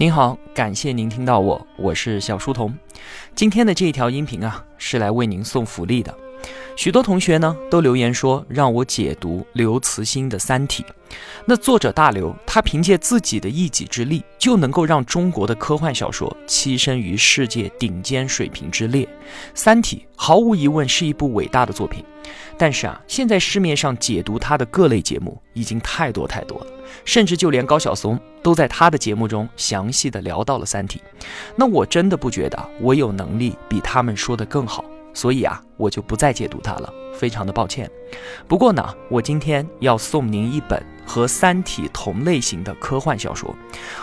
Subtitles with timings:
[0.00, 2.74] 您好，感谢您听到我，我是小书童。
[3.34, 6.16] 今天的这一条音频啊，是来为您送福利的。
[6.76, 10.82] 许多同学呢都留言说让我解读刘慈欣的《三体》。
[11.44, 19.04] 那作者大刘，他凭借自己的一己之力，就能够让中国的科幻小说栖身于世界顶尖水平之列。
[19.54, 22.04] 《三体》毫无疑问是一部伟大的作品。
[22.56, 26.66] 但是啊，现在市面上解读它的各类节目已经太多太多了，
[27.04, 31.00] 甚至就连高晓松都在他的节目中详细的聊到了《三体》。
[31.56, 34.84] 那我真的不觉得我有能力比他们说的更好。
[35.12, 37.90] 所以啊，我就不再解读它了，非常的抱歉。
[38.48, 43.54] 不过呢，我今天要送您一本和《三体》同类型的科幻小说，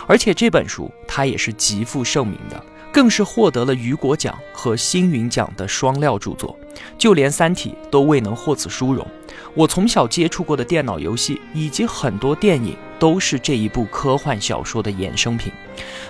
[0.06, 6.58] 而且这本书它也是极负盛名的，更是获得了雨果奖和星云奖的双料著作，
[6.96, 9.06] 就连《三体》都未能获此殊荣。
[9.54, 15.52] 我从小接触过的电脑游戏以及很多电影都是这一部科幻小说的衍生品。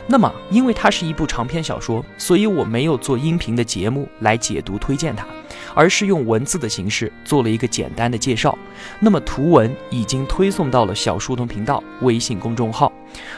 [0.07, 5.27] 那么，因为它是一部长篇小说，所以我没有做音频的节目来解读推荐它，
[5.75, 8.57] 而是用文字的形式做了一个简单的介绍。
[9.01, 12.91] 那么图文已经推送到了小书童频道微信公众号。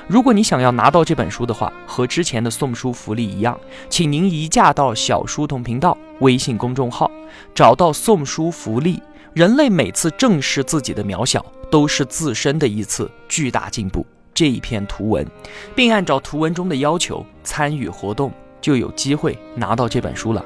[0.07, 7.11] 如果你想要拿到这本书的话，和之前的送书福利一样，请您移驾到小书童频道微信公众号，
[7.53, 9.03] 找到送书福利。
[9.33, 14.05] 人类每次正视自己的渺小，都是自身的一次巨大进步。
[14.35, 15.27] 这一篇图文，
[15.75, 20.45] 并按照图文中的要求参与活动，就有机会拿到这本书了。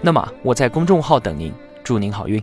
[0.00, 2.42] 那么我在公众号等您，祝您好运。